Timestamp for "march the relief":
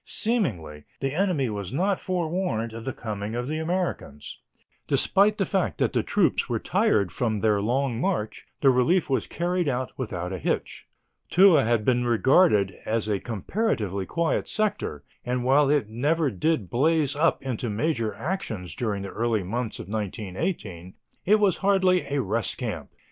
8.01-9.11